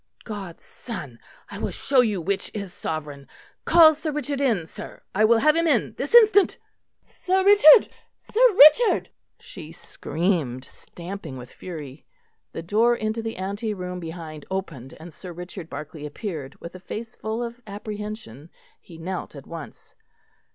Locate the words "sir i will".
4.65-5.37